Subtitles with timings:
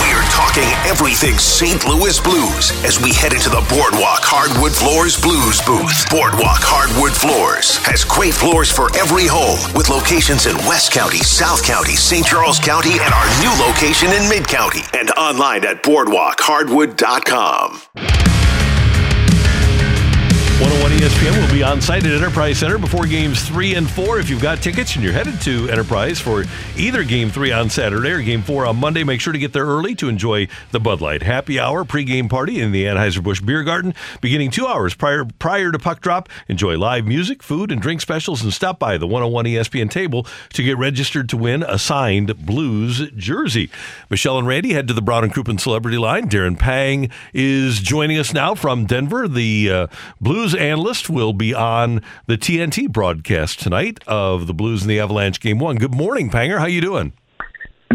[0.00, 1.84] We're talking everything St.
[1.86, 6.08] Louis Blues as we head into the Boardwalk Hardwood Floors Blues booth.
[6.10, 11.64] Boardwalk Hardwood Floors has great floors for every home with locations in West County, South
[11.64, 12.26] County, St.
[12.26, 14.82] Charles County, and our new location in Mid County.
[14.92, 18.33] And online at boardwalkhardwood.com.
[21.04, 24.18] 101 ESPN will be on site at Enterprise Center before games three and four.
[24.18, 26.44] If you've got tickets and you're headed to Enterprise for
[26.78, 29.66] either game three on Saturday or game four on Monday, make sure to get there
[29.66, 33.92] early to enjoy the Bud Light Happy Hour pregame party in the Anheuser-Busch Beer Garden
[34.22, 36.30] beginning two hours prior prior to puck drop.
[36.48, 40.62] Enjoy live music, food, and drink specials and stop by the 101 ESPN table to
[40.62, 43.70] get registered to win a signed Blues jersey.
[44.08, 46.30] Michelle and Randy head to the Brown and Crouppen Celebrity Line.
[46.30, 49.28] Darren Pang is joining us now from Denver.
[49.28, 49.86] The uh,
[50.18, 55.40] Blues analyst will be on the TNT broadcast tonight of the Blues and the Avalanche
[55.40, 55.76] game one.
[55.76, 56.58] Good morning, Panger.
[56.58, 57.12] How you doing?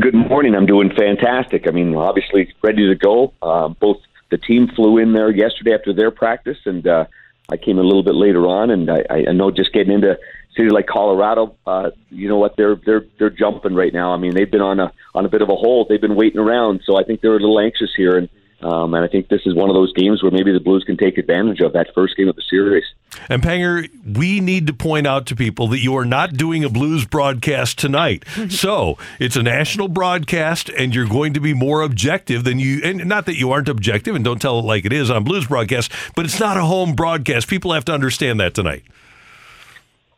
[0.00, 0.54] Good morning.
[0.54, 1.66] I'm doing fantastic.
[1.68, 3.32] I mean, obviously ready to go.
[3.40, 3.98] Uh, both
[4.30, 7.06] the team flew in there yesterday after their practice, and uh,
[7.48, 8.70] I came a little bit later on.
[8.70, 10.18] And I, I know just getting into
[10.56, 12.56] cities like Colorado, uh, you know what?
[12.56, 14.12] They're they're they're jumping right now.
[14.12, 15.88] I mean, they've been on a on a bit of a hold.
[15.88, 18.16] They've been waiting around, so I think they're a little anxious here.
[18.16, 18.28] And
[18.60, 20.96] um, and I think this is one of those games where maybe the Blues can
[20.96, 22.84] take advantage of that first game of the series.
[23.28, 26.68] And Panger, we need to point out to people that you are not doing a
[26.68, 28.24] Blues broadcast tonight.
[28.48, 32.80] so it's a national broadcast, and you're going to be more objective than you.
[32.82, 35.46] And not that you aren't objective, and don't tell it like it is on Blues
[35.46, 37.46] broadcast, but it's not a home broadcast.
[37.46, 38.82] People have to understand that tonight.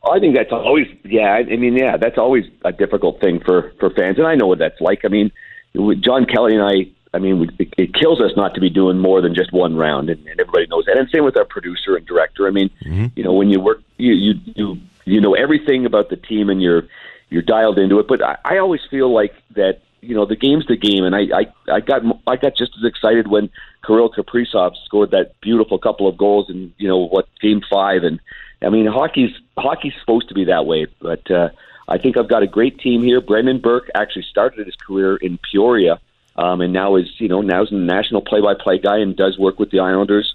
[0.02, 1.30] I think that's always, yeah.
[1.30, 4.58] I mean, yeah, that's always a difficult thing for for fans, and I know what
[4.58, 5.00] that's like.
[5.04, 5.30] I mean,
[5.74, 9.21] John Kelly and I I mean, it, it kills us not to be doing more
[9.21, 10.97] than just one round, and, and everybody knows that.
[10.97, 12.47] And same with our producer and director.
[12.47, 13.06] I mean, mm-hmm.
[13.16, 16.62] you know, when you work, you you you you know everything about the team, and
[16.62, 16.84] you're
[17.28, 18.06] you're dialed into it.
[18.06, 19.81] But I, I always feel like that.
[20.03, 22.84] You know, the game's the game, and I I I got I got just as
[22.84, 23.50] excited when
[23.84, 28.19] Kirill Kaprizov scored that beautiful couple of goals in you know what game five, and
[28.62, 31.31] I mean, hockey's hockey's supposed to be that way, but.
[31.31, 31.48] uh
[31.91, 33.21] I think I've got a great team here.
[33.21, 35.98] Brendan Burke actually started his career in Peoria,
[36.40, 39.58] um, and now is you know now is a national play-by-play guy and does work
[39.58, 40.34] with the Islanders.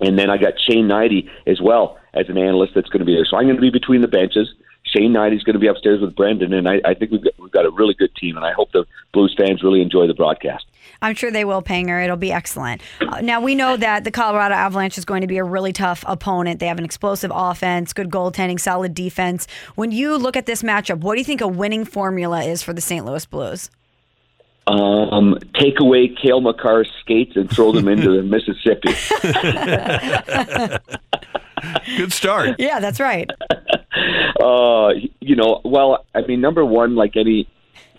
[0.00, 3.14] And then I got Shane Hnidy as well as an analyst that's going to be
[3.14, 3.24] there.
[3.24, 4.52] So I'm going to be between the benches.
[4.84, 7.50] Shane Hnidy's going to be upstairs with Brendan, and I, I think we've got, we've
[7.50, 10.64] got a really good team, and I hope the Blues fans really enjoy the broadcast.
[11.02, 12.02] I'm sure they will, Panger.
[12.02, 12.80] It'll be excellent.
[13.00, 16.04] Uh, now, we know that the Colorado Avalanche is going to be a really tough
[16.06, 16.60] opponent.
[16.60, 19.48] They have an explosive offense, good goaltending, solid defense.
[19.74, 22.72] When you look at this matchup, what do you think a winning formula is for
[22.72, 23.04] the St.
[23.04, 23.70] Louis Blues?
[24.66, 28.92] Um, take away Cale Makar's skates and throw them into the Mississippi.
[31.96, 32.56] Good start.
[32.58, 33.30] Yeah, that's right.
[34.40, 34.90] uh,
[35.20, 37.48] you know, well, I mean, number one, like any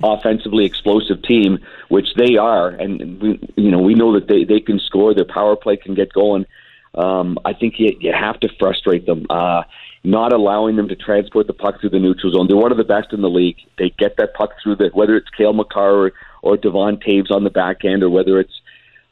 [0.03, 4.59] offensively explosive team, which they are, and we, you know, we know that they they
[4.59, 5.13] can score.
[5.13, 6.45] Their power play can get going.
[6.93, 9.25] Um, I think you, you have to frustrate them.
[9.29, 9.63] Uh,
[10.03, 12.47] not allowing them to transport the puck through the neutral zone.
[12.47, 13.57] They're one of the best in the league.
[13.77, 17.43] They get that puck through the whether it's Cale Makar or or Devon Toews on
[17.43, 18.61] the back end, or whether it's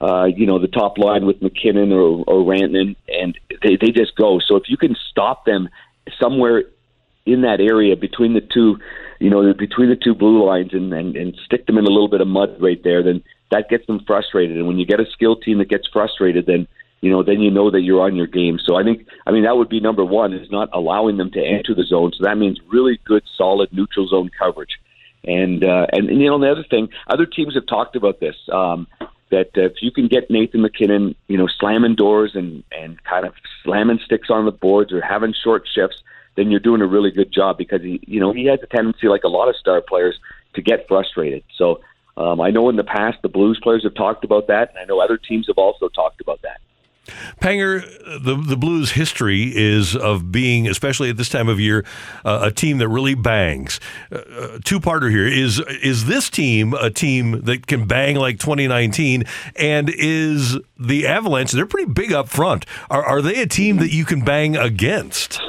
[0.02, 4.16] uh, you know the top line with MacKinnon or, or Rantanen, and they, they just
[4.16, 4.40] go.
[4.40, 5.69] So if you can stop them
[6.19, 6.64] somewhere
[7.25, 8.78] in that area between the two,
[9.19, 12.09] you know, between the two blue lines, and, and and stick them in a little
[12.09, 14.58] bit of mud right there, then that gets them frustrated.
[14.58, 16.67] And when you get a skilled team that gets frustrated, then
[17.05, 18.58] you know, then you know that you're on your game.
[18.58, 21.40] So I think, I mean, that would be number one is not allowing them to
[21.40, 22.11] enter the zone.
[22.17, 24.79] So that means really good, solid neutral zone coverage.
[25.26, 28.36] And uh, and, and you know the other thing, other teams have talked about this.
[28.52, 28.88] Um,
[29.32, 33.34] that if you can get Nathan MacKinnon, you know, slamming doors and and kind of
[33.64, 35.98] slamming sticks on the boards or having short shifts,
[36.36, 39.08] then you're doing a really good job because he, you know, he has a tendency,
[39.08, 40.18] like a lot of star players,
[40.54, 41.44] to get frustrated.
[41.58, 41.82] So
[42.18, 44.86] um, I know in the past the Blues players have talked about that, and I
[44.86, 46.62] know other teams have also talked about that.
[47.41, 47.81] Panger,
[48.23, 51.85] the the Blues' history is of being, especially at this time of year,
[52.23, 53.79] uh, a team that really bangs.
[54.11, 58.40] Uh, uh Two parter here is is this team a team that can bang like
[58.40, 59.23] 2019,
[59.55, 61.52] and is the Avalanche?
[61.52, 62.66] They're pretty big up front.
[62.90, 65.40] Are are they a team that you can bang against?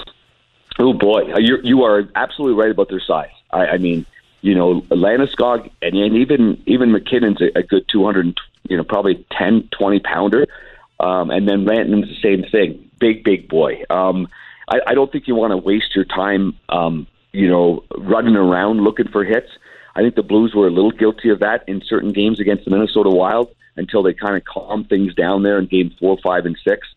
[0.78, 3.30] Oh boy, you you are absolutely right about their size.
[3.50, 4.04] I, I mean,
[4.42, 8.36] you know, Landeskog and, and even even MacKinnon's a, a good 200,
[8.68, 10.46] you know, probably 10, 20 pounder.
[10.98, 13.82] Um, and then Rantanen's the same thing, big, big boy.
[13.90, 14.28] Um,
[14.69, 18.82] I, I don't think you want to waste your time, um, you know, running around
[18.82, 19.50] looking for hits.
[19.94, 22.70] I think the Blues were a little guilty of that in certain games against the
[22.70, 26.56] Minnesota Wild until they kind of calmed things down there in game four, five, and
[26.66, 26.88] six.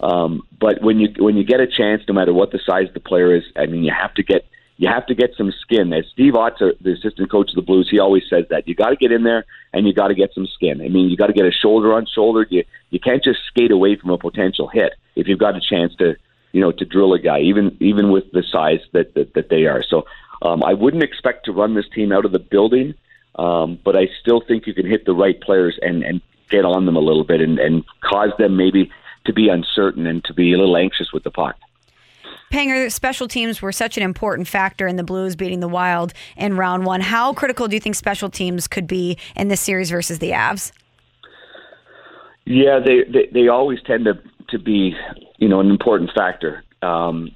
[0.00, 2.94] Um, but when you when you get a chance, no matter what the size of
[2.94, 4.46] the player is, I mean, you have to get
[4.82, 5.92] you have to get some skin.
[5.92, 8.88] As Steve Ott, the assistant coach of the Blues, he always says that you got
[8.88, 10.80] to get in there and you got to get some skin.
[10.80, 12.44] I mean, you got to get a shoulder on shoulder.
[12.50, 15.94] You you can't just skate away from a potential hit if you've got a chance
[16.00, 16.16] to
[16.50, 19.66] you know to drill a guy, even even with the size that that, that they
[19.66, 19.84] are.
[19.84, 20.04] So
[20.42, 22.94] um, I wouldn't expect to run this team out of the building,
[23.36, 26.20] um, but I still think you can hit the right players and and
[26.50, 28.90] get on them a little bit and, and cause them maybe
[29.26, 31.54] to be uncertain and to be a little anxious with the puck.
[32.52, 36.54] Panger, special teams were such an important factor in the Blues beating the Wild in
[36.54, 37.00] round one.
[37.00, 40.70] How critical do you think special teams could be in this series versus the Avs?
[42.44, 44.20] Yeah, they, they, they always tend to,
[44.50, 44.94] to be,
[45.38, 46.62] you know, an important factor.
[46.82, 47.30] Um,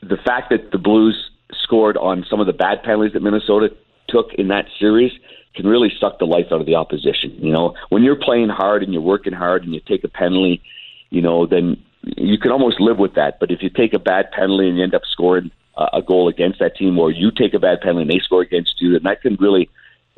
[0.00, 3.68] the fact that the Blues scored on some of the bad penalties that Minnesota
[4.08, 5.12] took in that series
[5.54, 7.36] can really suck the life out of the opposition.
[7.38, 10.62] You know, when you're playing hard and you're working hard and you take a penalty,
[11.10, 13.40] you know, then you can almost live with that.
[13.40, 16.58] But if you take a bad penalty and you end up scoring a goal against
[16.60, 19.20] that team, or you take a bad penalty and they score against you, then that
[19.20, 19.68] can really,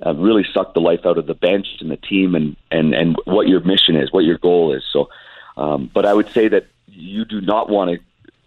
[0.04, 3.16] uh, really suck the life out of the bench and the team and and and
[3.24, 4.84] what your mission is, what your goal is.
[4.92, 5.08] So,
[5.56, 7.98] um, but I would say that you do not want to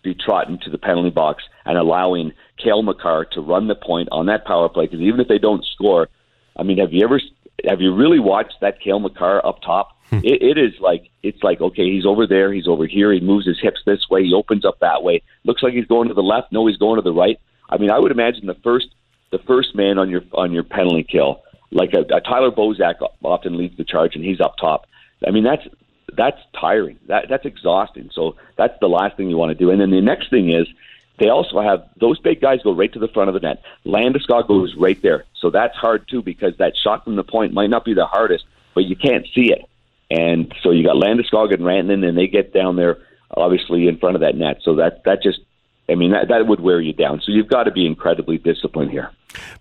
[0.04, 4.28] be trotting to the penalty box and allowing Cale Makar to run the point on
[4.28, 6.08] that power play because even if they don't score,
[6.56, 7.20] I mean, have you ever
[7.66, 9.98] have you really watched that Cale Makar up top?
[10.12, 10.20] Hmm.
[10.24, 13.48] it, it is like it's like okay, he's over there, he's over here, he moves
[13.48, 15.24] his hips this way, he opens up that way.
[15.46, 16.52] Looks like he's going to the left.
[16.52, 17.40] No, he's going to the right.
[17.70, 18.88] I mean, I would imagine the first
[19.32, 21.42] the first man on your on your penalty kill,
[21.72, 24.86] like a, a Tyler Bozak, often leads the charge, and he's up top.
[25.26, 25.66] I mean, that's
[26.14, 27.00] that's tiring.
[27.08, 28.10] That that's exhausting.
[28.14, 29.72] So that's the last thing you want to do.
[29.72, 30.68] And then the next thing is
[31.20, 33.64] they also have those big guys go right to the front of the net.
[33.86, 37.70] Landeskog goes right there, so that's hard too because that shot from the point might
[37.70, 39.62] not be the hardest, but you can't see it.
[40.12, 42.98] And so you got Landeskog and Rantanen, and they get down there
[43.38, 44.58] obviously in front of that net.
[44.62, 45.40] So that that just,
[45.90, 47.22] I mean, that that would wear you down.
[47.22, 49.12] So you've got to be incredibly disciplined here.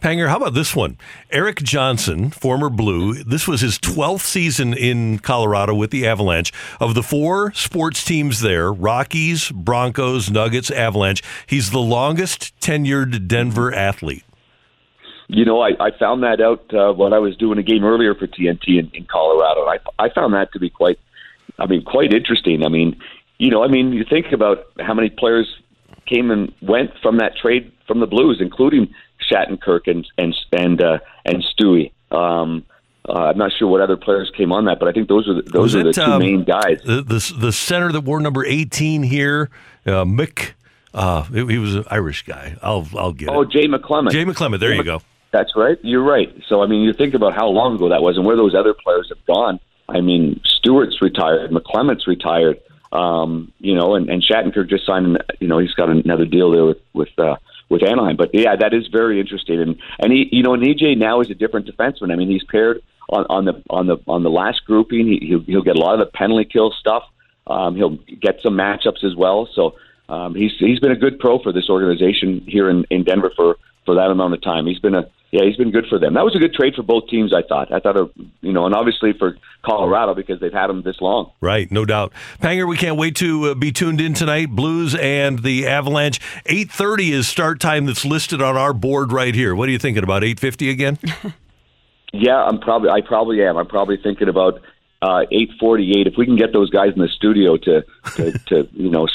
[0.03, 0.99] Panger, how about this one?
[1.31, 3.23] Erik Johnson, former Blue.
[3.23, 6.53] This was his 12th season in Colorado with the Avalanche.
[6.81, 13.73] Of the four sports teams there Rockies, Broncos, Nuggets, Avalanche he's the longest tenured Denver
[13.73, 14.25] athlete.
[15.33, 18.17] You know, I, I found that out uh, when I was doing a game earlier
[18.17, 19.61] for TNT in, in Colorado.
[19.65, 20.99] I I found that to be quite,
[21.59, 22.65] I mean, quite interesting.
[22.65, 23.01] I mean,
[23.39, 25.47] you know, I mean, you think about how many players
[26.07, 28.93] came and went from that trade from the Blues, including
[29.31, 31.93] Shattenkirk and and and uh, and Stewie.
[32.11, 32.65] Um,
[33.09, 35.35] uh, I'm not sure what other players came on that, but I think those are
[35.35, 36.81] the, those are the two um, main guys.
[36.85, 39.49] The, the, the center that wore number 18 here,
[39.87, 40.53] uh, Mick.
[40.93, 42.57] Uh, he was an Irish guy.
[42.63, 43.51] I'll I'll get oh, it.
[43.51, 44.11] Jay McClement.
[44.11, 44.59] Jay McClement.
[44.59, 45.03] There Jay you go.
[45.33, 45.79] That's right.
[45.83, 46.29] You're right.
[46.49, 48.75] So I mean, you think about how long ago that was, and where those other
[48.75, 49.61] players have gone.
[49.89, 52.61] I mean, Stewart's retired, McClement's retired.
[52.93, 55.23] Um, you know, and, and Shattenkirk just signed.
[55.39, 57.37] You know, he's got another deal there with with uh,
[57.69, 58.17] with Anaheim.
[58.17, 59.61] But yeah, that is very interesting.
[59.61, 62.13] And and he, you know, and EJ now is a different defenseman.
[62.13, 65.07] I mean, he's paired on, on the on the on the last grouping.
[65.07, 67.05] He, he'll, he'll get a lot of the penalty kill stuff.
[67.47, 69.49] Um, he'll get some matchups as well.
[69.55, 69.77] So
[70.09, 73.57] um, he's he's been a good pro for this organization here in, in Denver for
[73.87, 74.67] for that amount of time.
[74.67, 76.15] He's been a yeah, he's been good for them.
[76.15, 77.73] That was a good trade for both teams, I thought.
[77.73, 78.07] I thought, uh,
[78.41, 81.31] you know, and obviously for Colorado because they've had him this long.
[81.41, 82.13] Right, no doubt.
[82.41, 84.51] Panger, we can't wait to uh, be tuned in tonight.
[84.51, 86.21] Blues and the Avalanche.
[86.47, 89.55] Eight thirty is start time that's listed on our board right here.
[89.55, 90.25] What are you thinking about?
[90.25, 90.99] Eight fifty again?
[92.13, 92.91] yeah, I'm probably.
[92.91, 93.57] I probably am.
[93.57, 94.61] I'm probably thinking about
[95.01, 96.09] uh, eight forty eight.
[96.09, 97.85] If we can get those guys in the studio to,
[98.17, 99.07] to, to you know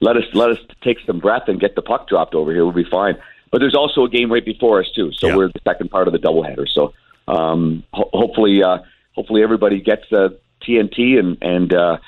[0.00, 2.74] let us let us take some breath and get the puck dropped over here, we'll
[2.74, 3.16] be fine.
[3.52, 5.36] But there's also a game right before us too, so yeah.
[5.36, 6.66] we're the second part of the doubleheader.
[6.68, 6.94] So
[7.28, 8.78] um, ho- hopefully, uh,
[9.14, 10.30] hopefully everybody gets uh,
[10.62, 11.98] TNT and and uh,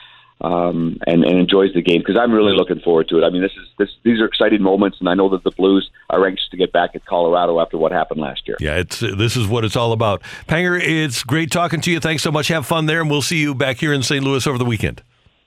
[0.40, 3.24] um, and, and enjoys the game because I'm really looking forward to it.
[3.24, 5.90] I mean, this is this these are exciting moments, and I know that the Blues
[6.08, 8.56] are anxious to get back at Colorado after what happened last year.
[8.58, 10.22] Yeah, it's this is what it's all about.
[10.48, 12.00] Panger, it's great talking to you.
[12.00, 12.48] Thanks so much.
[12.48, 14.24] Have fun there, and we'll see you back here in St.
[14.24, 15.02] Louis over the weekend.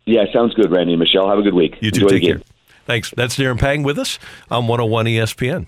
[0.05, 1.27] Yeah, sounds good, Randy and Michelle.
[1.27, 1.75] Have a good week.
[1.81, 2.03] You too.
[2.03, 2.41] Enjoy Take care.
[2.85, 3.11] Thanks.
[3.11, 5.67] That's Darren Pang with us on 101 ESPN.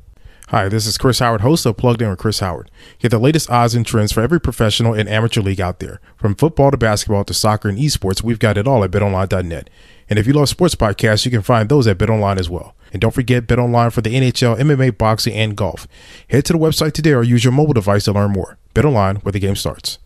[0.51, 2.69] Hi, this is Chris Howard, host of Plugged In with Chris Howard.
[2.99, 6.01] Get the latest odds and trends for every professional and amateur league out there.
[6.17, 9.69] From football to basketball to soccer and esports, we've got it all at betonline.net.
[10.09, 12.75] And if you love sports podcasts, you can find those at BetOnline as well.
[12.91, 15.87] And don't forget BetOnline for the NHL, MMA, boxing, and golf.
[16.29, 18.57] Head to the website today or use your mobile device to learn more.
[18.75, 19.99] BetOnline, where the game starts.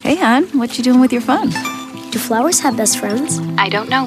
[0.00, 1.50] Hey, hon, what you doing with your phone?
[2.10, 3.38] Do flowers have best friends?
[3.56, 4.06] I don't know.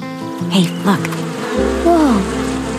[0.50, 1.00] Hey, look.
[1.86, 2.31] Whoa.